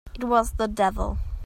[0.17, 1.19] It was the devil!